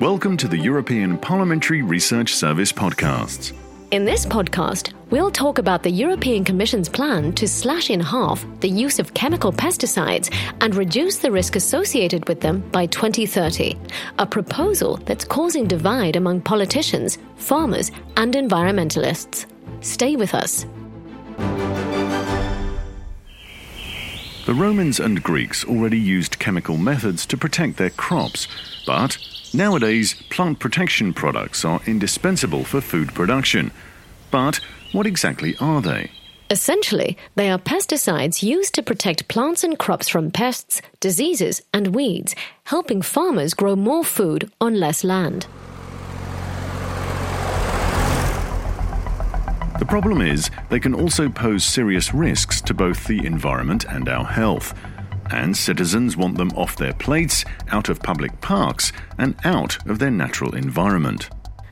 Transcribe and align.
Welcome 0.00 0.36
to 0.36 0.48
the 0.48 0.58
European 0.58 1.16
Parliamentary 1.16 1.80
Research 1.80 2.34
Service 2.34 2.70
podcasts. 2.70 3.56
In 3.92 4.04
this 4.04 4.26
podcast, 4.26 4.92
we'll 5.08 5.30
talk 5.30 5.56
about 5.56 5.82
the 5.82 5.90
European 5.90 6.44
Commission's 6.44 6.86
plan 6.86 7.32
to 7.32 7.48
slash 7.48 7.88
in 7.88 8.00
half 8.00 8.44
the 8.60 8.68
use 8.68 8.98
of 8.98 9.14
chemical 9.14 9.50
pesticides 9.50 10.30
and 10.60 10.74
reduce 10.74 11.16
the 11.16 11.30
risk 11.30 11.56
associated 11.56 12.28
with 12.28 12.42
them 12.42 12.60
by 12.72 12.84
2030, 12.84 13.74
a 14.18 14.26
proposal 14.26 14.98
that's 15.06 15.24
causing 15.24 15.66
divide 15.66 16.16
among 16.16 16.42
politicians, 16.42 17.16
farmers, 17.36 17.90
and 18.18 18.34
environmentalists. 18.34 19.46
Stay 19.80 20.14
with 20.14 20.34
us. 20.34 20.66
The 24.44 24.54
Romans 24.54 25.00
and 25.00 25.22
Greeks 25.22 25.64
already 25.64 25.98
used 25.98 26.38
chemical 26.38 26.76
methods 26.76 27.24
to 27.26 27.38
protect 27.38 27.78
their 27.78 27.90
crops, 27.90 28.46
but 28.86 29.16
Nowadays, 29.56 30.12
plant 30.28 30.58
protection 30.58 31.14
products 31.14 31.64
are 31.64 31.80
indispensable 31.86 32.62
for 32.62 32.82
food 32.82 33.14
production. 33.14 33.70
But 34.30 34.60
what 34.92 35.06
exactly 35.06 35.56
are 35.58 35.80
they? 35.80 36.10
Essentially, 36.50 37.16
they 37.36 37.48
are 37.48 37.58
pesticides 37.58 38.42
used 38.42 38.74
to 38.74 38.82
protect 38.82 39.28
plants 39.28 39.64
and 39.64 39.78
crops 39.78 40.10
from 40.10 40.30
pests, 40.30 40.82
diseases, 41.00 41.62
and 41.72 41.94
weeds, 41.94 42.34
helping 42.64 43.00
farmers 43.00 43.54
grow 43.54 43.74
more 43.74 44.04
food 44.04 44.52
on 44.60 44.78
less 44.78 45.02
land. 45.02 45.46
The 49.78 49.86
problem 49.88 50.20
is, 50.20 50.50
they 50.68 50.80
can 50.80 50.94
also 50.94 51.30
pose 51.30 51.64
serious 51.64 52.12
risks 52.12 52.60
to 52.60 52.74
both 52.74 53.06
the 53.06 53.24
environment 53.24 53.86
and 53.88 54.06
our 54.10 54.26
health 54.26 54.74
and 55.30 55.56
citizens 55.56 56.16
want 56.16 56.36
them 56.36 56.50
off 56.52 56.76
their 56.76 56.94
plates, 56.94 57.44
out 57.68 57.88
of 57.88 58.02
public 58.02 58.40
parks, 58.40 58.92
and 59.18 59.34
out 59.44 59.78
of 59.88 59.98
their 59.98 60.10
natural 60.10 60.54
environment. 60.54 61.28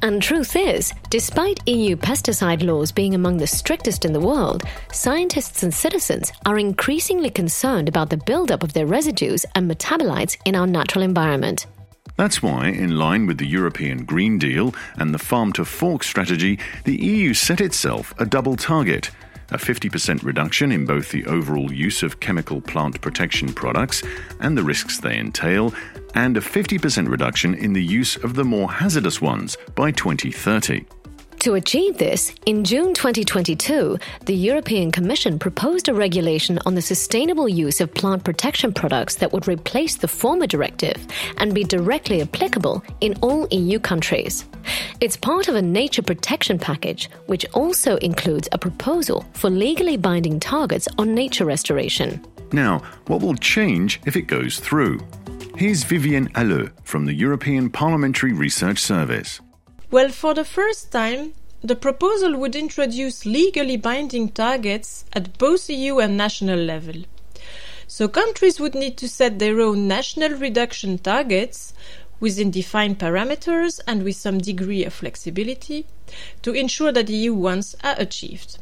And 0.00 0.22
truth 0.22 0.54
is, 0.54 0.92
despite 1.10 1.66
EU 1.68 1.96
pesticide 1.96 2.62
laws 2.62 2.92
being 2.92 3.14
among 3.14 3.38
the 3.38 3.46
strictest 3.48 4.04
in 4.04 4.12
the 4.12 4.20
world, 4.20 4.62
scientists 4.92 5.64
and 5.64 5.74
citizens 5.74 6.32
are 6.46 6.58
increasingly 6.58 7.30
concerned 7.30 7.88
about 7.88 8.10
the 8.10 8.16
buildup 8.16 8.62
of 8.62 8.74
their 8.74 8.86
residues 8.86 9.44
and 9.56 9.68
metabolites 9.68 10.36
in 10.44 10.54
our 10.54 10.68
natural 10.68 11.02
environment. 11.02 11.66
That's 12.16 12.42
why, 12.42 12.68
in 12.68 12.96
line 12.96 13.26
with 13.26 13.38
the 13.38 13.46
European 13.46 14.04
Green 14.04 14.38
Deal 14.38 14.74
and 14.96 15.12
the 15.12 15.18
Farm 15.18 15.52
to 15.54 15.64
Fork 15.64 16.02
strategy, 16.02 16.58
the 16.84 16.96
EU 16.96 17.34
set 17.34 17.60
itself 17.60 18.12
a 18.18 18.26
double 18.26 18.56
target 18.56 19.10
a 19.50 19.58
50% 19.58 20.22
reduction 20.22 20.72
in 20.72 20.84
both 20.84 21.10
the 21.10 21.24
overall 21.26 21.72
use 21.72 22.02
of 22.02 22.20
chemical 22.20 22.60
plant 22.60 23.00
protection 23.00 23.52
products 23.52 24.02
and 24.40 24.56
the 24.56 24.62
risks 24.62 24.98
they 24.98 25.18
entail, 25.18 25.74
and 26.14 26.36
a 26.36 26.40
50% 26.40 27.08
reduction 27.08 27.54
in 27.54 27.72
the 27.72 27.84
use 27.84 28.16
of 28.16 28.34
the 28.34 28.44
more 28.44 28.70
hazardous 28.70 29.20
ones 29.20 29.56
by 29.74 29.90
2030. 29.90 30.84
To 31.40 31.54
achieve 31.54 31.98
this, 31.98 32.34
in 32.46 32.64
June 32.64 32.94
2022, 32.94 33.96
the 34.26 34.34
European 34.34 34.90
Commission 34.90 35.38
proposed 35.38 35.88
a 35.88 35.94
regulation 35.94 36.58
on 36.66 36.74
the 36.74 36.82
sustainable 36.82 37.48
use 37.48 37.80
of 37.80 37.94
plant 37.94 38.24
protection 38.24 38.74
products 38.74 39.14
that 39.16 39.32
would 39.32 39.46
replace 39.46 39.94
the 39.94 40.08
former 40.08 40.48
directive 40.48 40.96
and 41.36 41.54
be 41.54 41.62
directly 41.62 42.22
applicable 42.22 42.82
in 43.00 43.14
all 43.20 43.46
EU 43.52 43.78
countries. 43.78 44.46
It's 45.00 45.16
part 45.16 45.46
of 45.46 45.54
a 45.54 45.62
nature 45.62 46.02
protection 46.02 46.58
package, 46.58 47.08
which 47.26 47.46
also 47.54 47.98
includes 47.98 48.48
a 48.50 48.58
proposal 48.58 49.24
for 49.34 49.48
legally 49.48 49.96
binding 49.96 50.40
targets 50.40 50.88
on 50.98 51.14
nature 51.14 51.44
restoration. 51.44 52.20
Now, 52.52 52.82
what 53.06 53.22
will 53.22 53.36
change 53.36 54.00
if 54.06 54.16
it 54.16 54.22
goes 54.22 54.58
through? 54.58 54.98
Here's 55.56 55.84
Vivienne 55.84 56.30
Halleux 56.34 56.72
from 56.82 57.06
the 57.06 57.14
European 57.14 57.70
Parliamentary 57.70 58.32
Research 58.32 58.80
Service. 58.80 59.40
Well, 59.90 60.10
for 60.10 60.34
the 60.34 60.44
first 60.44 60.92
time, 60.92 61.32
the 61.62 61.74
proposal 61.74 62.36
would 62.36 62.54
introduce 62.54 63.24
legally 63.24 63.78
binding 63.78 64.28
targets 64.28 65.06
at 65.14 65.38
both 65.38 65.70
EU 65.70 65.98
and 65.98 66.14
national 66.14 66.58
level. 66.58 67.04
So 67.86 68.06
countries 68.06 68.60
would 68.60 68.74
need 68.74 68.98
to 68.98 69.08
set 69.08 69.38
their 69.38 69.60
own 69.60 69.88
national 69.88 70.32
reduction 70.38 70.98
targets 70.98 71.72
within 72.20 72.50
defined 72.50 72.98
parameters 72.98 73.80
and 73.86 74.02
with 74.02 74.16
some 74.16 74.36
degree 74.36 74.84
of 74.84 74.92
flexibility 74.92 75.86
to 76.42 76.52
ensure 76.52 76.92
that 76.92 77.08
EU 77.08 77.32
ones 77.32 77.74
are 77.82 77.96
achieved. 77.98 78.58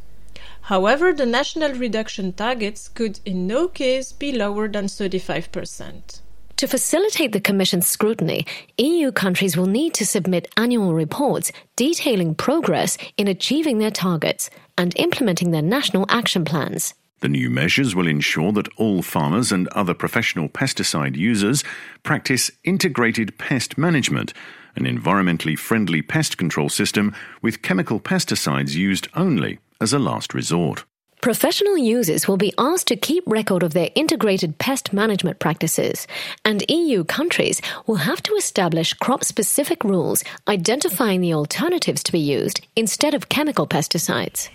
However, 0.63 1.13
the 1.13 1.27
national 1.27 1.73
reduction 1.73 2.35
targets 2.35 2.87
could 2.87 3.19
in 3.25 3.49
no 3.49 3.67
case 3.67 4.13
be 4.13 4.31
lower 4.31 4.69
than 4.69 4.87
35%. 4.87 6.21
To 6.59 6.67
facilitate 6.67 7.33
the 7.33 7.41
Commission's 7.41 7.87
scrutiny, 7.87 8.47
EU 8.79 9.13
countries 9.13 9.59
will 9.59 9.67
need 9.67 9.93
to 9.93 10.07
submit 10.07 10.51
annual 10.57 10.95
reports 10.95 11.53
detailing 11.77 12.35
progress 12.35 12.97
in 13.19 13.29
achieving 13.29 13.77
their 13.77 13.91
targets 13.91 14.49
and 14.79 14.99
implementing 14.99 15.51
their 15.51 15.61
national 15.61 16.07
action 16.09 16.47
plans. 16.47 16.95
The 17.21 17.29
new 17.29 17.51
measures 17.51 17.95
will 17.95 18.07
ensure 18.07 18.53
that 18.53 18.69
all 18.79 19.03
farmers 19.03 19.53
and 19.53 19.69
other 19.69 19.93
professional 19.93 20.49
pesticide 20.49 21.15
users 21.15 21.63
practice 22.03 22.51
integrated 22.65 23.37
pest 23.37 23.77
management, 23.77 24.33
an 24.77 24.85
environmentally 24.85 25.59
friendly 25.59 26.01
pest 26.01 26.39
control 26.39 26.71
system 26.71 27.15
with 27.43 27.61
chemical 27.61 28.01
pesticides 28.01 28.75
used 28.75 29.09
only 29.13 29.59
as 29.79 29.93
a 29.93 29.99
last 29.99 30.33
resort. 30.33 30.87
Professional 31.27 31.77
users 31.77 32.29
will 32.29 32.37
be 32.37 32.55
asked 32.57 32.87
to 32.87 32.95
keep 32.95 33.25
record 33.27 33.65
of 33.65 33.73
their 33.73 33.91
integrated 33.97 34.59
pest 34.59 34.93
management 34.93 35.41
practices, 35.41 36.07
and 36.45 36.63
EU 36.71 37.03
countries 37.03 37.61
will 37.89 37.97
have 37.97 38.23
to 38.23 38.35
establish 38.37 38.95
crop 38.95 39.25
specific 39.25 39.83
rules 39.83 40.23
identifying 40.47 41.21
the 41.21 41.35
alternatives 41.35 42.05
to 42.05 42.13
be 42.13 42.21
used 42.21 42.65
instead 42.77 43.13
of 43.13 43.29
chemical 43.29 43.67
pesticides. 43.67 44.51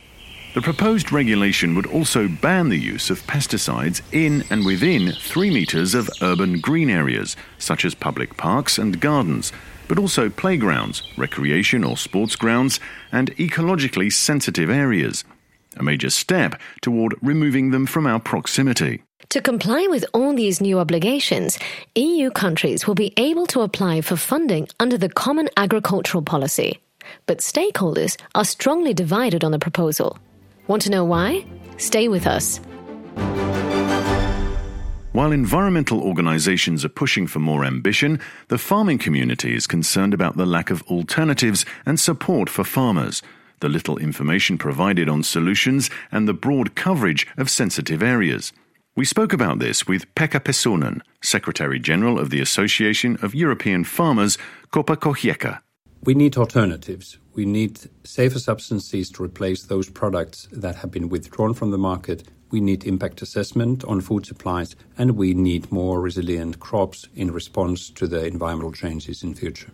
The 0.53 0.61
proposed 0.61 1.11
regulation 1.11 1.75
would 1.75 1.87
also 1.87 2.29
ban 2.29 2.69
the 2.69 2.79
use 2.79 3.09
of 3.09 3.19
pesticides 3.23 4.01
in 4.13 4.45
and 4.49 4.65
within 4.65 5.11
three 5.11 5.49
metres 5.49 5.93
of 5.93 6.09
urban 6.21 6.61
green 6.61 6.89
areas, 6.89 7.35
such 7.57 7.83
as 7.83 7.93
public 7.95 8.37
parks 8.37 8.77
and 8.77 9.01
gardens, 9.01 9.51
but 9.89 9.99
also 9.99 10.29
playgrounds, 10.29 11.03
recreation 11.17 11.83
or 11.83 11.97
sports 11.97 12.37
grounds, 12.37 12.79
and 13.11 13.35
ecologically 13.35 14.09
sensitive 14.09 14.69
areas 14.69 15.25
a 15.77 15.83
major 15.83 16.09
step 16.09 16.59
toward 16.81 17.15
removing 17.21 17.71
them 17.71 17.85
from 17.85 18.05
our 18.07 18.19
proximity. 18.19 19.03
To 19.29 19.41
comply 19.41 19.87
with 19.89 20.05
all 20.13 20.33
these 20.33 20.59
new 20.59 20.79
obligations, 20.79 21.57
EU 21.95 22.31
countries 22.31 22.85
will 22.85 22.95
be 22.95 23.13
able 23.15 23.47
to 23.47 23.61
apply 23.61 24.01
for 24.01 24.17
funding 24.17 24.67
under 24.79 24.97
the 24.97 25.09
Common 25.09 25.47
Agricultural 25.55 26.21
Policy. 26.21 26.79
But 27.27 27.39
stakeholders 27.39 28.17
are 28.35 28.43
strongly 28.43 28.93
divided 28.93 29.43
on 29.43 29.51
the 29.51 29.59
proposal. 29.59 30.17
Want 30.67 30.81
to 30.83 30.91
know 30.91 31.05
why? 31.05 31.45
Stay 31.77 32.07
with 32.07 32.27
us. 32.27 32.59
While 35.13 35.31
environmental 35.31 36.01
organizations 36.01 36.85
are 36.85 36.89
pushing 36.89 37.27
for 37.27 37.39
more 37.39 37.65
ambition, 37.65 38.19
the 38.47 38.57
farming 38.57 38.97
community 38.97 39.55
is 39.55 39.67
concerned 39.67 40.13
about 40.13 40.37
the 40.37 40.45
lack 40.45 40.69
of 40.69 40.83
alternatives 40.83 41.65
and 41.85 41.99
support 41.99 42.49
for 42.49 42.63
farmers 42.63 43.21
the 43.61 43.69
little 43.69 43.97
information 43.97 44.57
provided 44.57 45.07
on 45.07 45.23
solutions, 45.23 45.89
and 46.11 46.27
the 46.27 46.33
broad 46.33 46.75
coverage 46.75 47.25
of 47.37 47.49
sensitive 47.49 48.03
areas. 48.03 48.51
We 48.93 49.05
spoke 49.05 49.31
about 49.31 49.59
this 49.59 49.87
with 49.87 50.13
Pekka 50.15 50.41
Pesonen, 50.41 51.01
Secretary 51.23 51.79
General 51.79 52.19
of 52.19 52.29
the 52.29 52.41
Association 52.41 53.17
of 53.21 53.33
European 53.33 53.85
Farmers, 53.85 54.37
Copa 54.71 54.97
Cogeca. 54.97 55.61
We 56.03 56.13
need 56.13 56.35
alternatives. 56.35 57.17
We 57.33 57.45
need 57.45 57.79
safer 58.03 58.39
substances 58.39 59.09
to 59.11 59.23
replace 59.23 59.63
those 59.63 59.89
products 59.89 60.49
that 60.51 60.75
have 60.75 60.91
been 60.91 61.07
withdrawn 61.07 61.53
from 61.53 61.71
the 61.71 61.77
market. 61.77 62.27
We 62.49 62.59
need 62.59 62.83
impact 62.83 63.21
assessment 63.21 63.85
on 63.85 64.01
food 64.01 64.25
supplies, 64.25 64.75
and 64.97 65.11
we 65.11 65.33
need 65.33 65.71
more 65.71 66.01
resilient 66.01 66.59
crops 66.59 67.07
in 67.15 67.31
response 67.31 67.89
to 67.91 68.07
the 68.07 68.25
environmental 68.25 68.73
changes 68.73 69.23
in 69.23 69.35
future. 69.35 69.71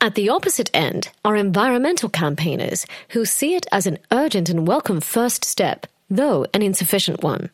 At 0.00 0.14
the 0.14 0.28
opposite 0.28 0.70
end 0.74 1.08
are 1.24 1.36
environmental 1.36 2.10
campaigners 2.10 2.86
who 3.10 3.24
see 3.24 3.54
it 3.54 3.66
as 3.72 3.86
an 3.86 3.98
urgent 4.12 4.50
and 4.50 4.66
welcome 4.66 5.00
first 5.00 5.42
step, 5.44 5.86
though 6.10 6.46
an 6.52 6.60
insufficient 6.60 7.22
one. 7.22 7.48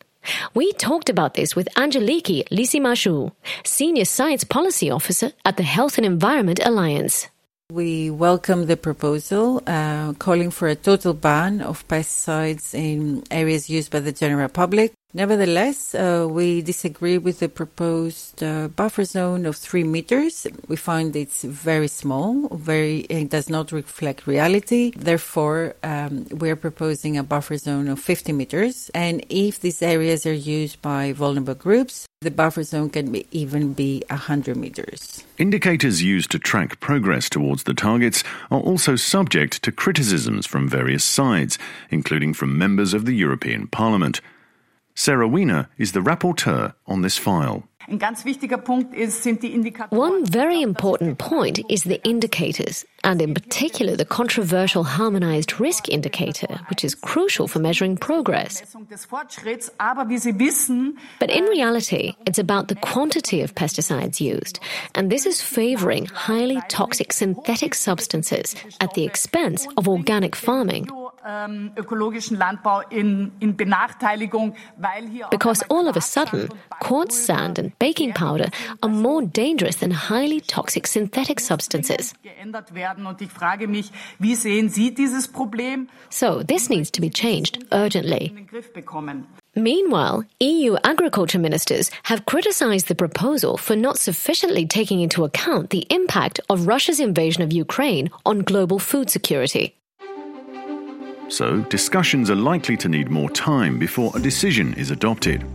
We 0.52 0.72
talked 0.72 1.08
about 1.08 1.34
this 1.34 1.54
with 1.54 1.68
Angeliki 1.76 2.42
Lysimachou, 2.48 3.30
Senior 3.64 4.04
Science 4.04 4.42
Policy 4.42 4.90
Officer 4.90 5.32
at 5.44 5.56
the 5.56 5.62
Health 5.62 5.98
and 5.98 6.04
Environment 6.04 6.60
Alliance. 6.64 7.28
We 7.70 8.10
welcome 8.10 8.66
the 8.66 8.76
proposal 8.76 9.62
uh, 9.66 10.12
calling 10.14 10.50
for 10.50 10.66
a 10.68 10.74
total 10.74 11.14
ban 11.14 11.62
of 11.62 11.86
pesticides 11.86 12.74
in 12.74 13.22
areas 13.30 13.70
used 13.70 13.92
by 13.92 14.00
the 14.00 14.12
general 14.12 14.48
public. 14.48 14.92
Nevertheless, 15.14 15.94
uh, 15.94 16.26
we 16.30 16.62
disagree 16.62 17.18
with 17.18 17.40
the 17.40 17.48
proposed 17.48 18.42
uh, 18.42 18.68
buffer 18.68 19.04
zone 19.04 19.44
of 19.44 19.56
three 19.56 19.84
meters. 19.84 20.46
We 20.68 20.76
find 20.76 21.14
it's 21.14 21.42
very 21.44 21.88
small, 21.88 22.48
very 22.48 23.00
it 23.10 23.28
does 23.28 23.50
not 23.50 23.72
reflect 23.72 24.26
reality. 24.26 24.92
Therefore, 24.96 25.74
um, 25.82 26.26
we 26.30 26.48
are 26.48 26.56
proposing 26.56 27.18
a 27.18 27.22
buffer 27.22 27.58
zone 27.58 27.88
of 27.88 28.00
50 28.00 28.32
meters. 28.32 28.90
And 28.94 29.22
if 29.28 29.60
these 29.60 29.82
areas 29.82 30.24
are 30.24 30.32
used 30.32 30.80
by 30.80 31.12
vulnerable 31.12 31.56
groups, 31.56 32.06
the 32.22 32.30
buffer 32.30 32.62
zone 32.62 32.88
can 32.88 33.12
be, 33.12 33.26
even 33.32 33.74
be 33.74 34.02
100 34.08 34.56
meters. 34.56 35.24
Indicators 35.36 36.02
used 36.02 36.30
to 36.30 36.38
track 36.38 36.80
progress 36.80 37.28
towards 37.28 37.64
the 37.64 37.74
targets 37.74 38.24
are 38.50 38.60
also 38.60 38.96
subject 38.96 39.62
to 39.64 39.72
criticisms 39.72 40.46
from 40.46 40.68
various 40.68 41.04
sides, 41.04 41.58
including 41.90 42.32
from 42.32 42.56
members 42.56 42.94
of 42.94 43.04
the 43.04 43.14
European 43.14 43.66
Parliament. 43.66 44.22
Sarah 44.94 45.28
Wiener 45.28 45.68
is 45.78 45.92
the 45.92 46.00
rapporteur 46.00 46.74
on 46.86 47.02
this 47.02 47.18
file. 47.18 47.64
One 49.90 50.24
very 50.24 50.62
important 50.62 51.18
point 51.18 51.60
is 51.68 51.82
the 51.82 52.00
indicators, 52.04 52.84
and 53.02 53.20
in 53.20 53.34
particular 53.34 53.96
the 53.96 54.04
controversial 54.04 54.84
harmonized 54.84 55.58
risk 55.58 55.88
indicator, 55.88 56.60
which 56.70 56.84
is 56.84 56.94
crucial 56.94 57.48
for 57.48 57.58
measuring 57.58 57.96
progress. 57.96 58.62
But 61.18 61.30
in 61.30 61.44
reality, 61.44 62.14
it's 62.24 62.38
about 62.38 62.68
the 62.68 62.76
quantity 62.76 63.40
of 63.40 63.54
pesticides 63.56 64.20
used, 64.20 64.60
and 64.94 65.10
this 65.10 65.26
is 65.26 65.42
favoring 65.42 66.06
highly 66.06 66.62
toxic 66.68 67.12
synthetic 67.12 67.74
substances 67.74 68.54
at 68.80 68.94
the 68.94 69.04
expense 69.04 69.66
of 69.76 69.88
organic 69.88 70.36
farming. 70.36 70.88
Because 75.30 75.62
all 75.70 75.88
of 75.88 75.96
a 75.96 76.00
sudden, 76.00 76.48
quartz 76.80 77.16
sand 77.16 77.58
and 77.58 77.78
baking 77.78 78.12
powder 78.12 78.48
are 78.82 78.88
more 78.88 79.22
dangerous 79.22 79.76
than 79.76 79.90
highly 79.92 80.40
toxic 80.40 80.86
synthetic 80.86 81.38
substances. 81.40 82.14
So 86.10 86.42
this 86.42 86.70
needs 86.70 86.90
to 86.90 87.00
be 87.00 87.10
changed 87.10 87.64
urgently. 87.72 88.34
Meanwhile, 89.54 90.24
EU 90.40 90.76
agriculture 90.82 91.38
ministers 91.38 91.90
have 92.04 92.24
criticized 92.24 92.88
the 92.88 92.94
proposal 92.94 93.58
for 93.58 93.76
not 93.76 93.98
sufficiently 93.98 94.66
taking 94.66 95.00
into 95.00 95.24
account 95.24 95.70
the 95.70 95.86
impact 95.90 96.40
of 96.48 96.66
Russia's 96.66 97.00
invasion 97.00 97.42
of 97.42 97.52
Ukraine 97.52 98.10
on 98.24 98.40
global 98.40 98.78
food 98.78 99.10
security. 99.10 99.76
So, 101.32 101.62
discussions 101.70 102.30
are 102.30 102.36
likely 102.36 102.76
to 102.76 102.90
need 102.90 103.08
more 103.08 103.30
time 103.30 103.78
before 103.78 104.12
a 104.14 104.20
decision 104.20 104.74
is 104.74 104.90
adopted. 104.90 105.46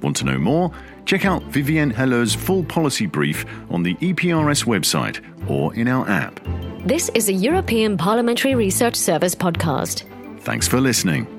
Want 0.00 0.14
to 0.18 0.24
know 0.24 0.38
more? 0.38 0.70
Check 1.04 1.24
out 1.24 1.42
Vivienne 1.44 1.90
Halleux's 1.90 2.32
full 2.32 2.62
policy 2.62 3.06
brief 3.06 3.44
on 3.68 3.82
the 3.82 3.96
EPRS 3.96 4.66
website 4.66 5.20
or 5.50 5.74
in 5.74 5.88
our 5.88 6.08
app. 6.08 6.38
This 6.84 7.08
is 7.14 7.28
a 7.28 7.32
European 7.32 7.96
Parliamentary 7.96 8.54
Research 8.54 8.94
Service 8.94 9.34
podcast. 9.34 10.04
Thanks 10.42 10.68
for 10.68 10.80
listening. 10.80 11.35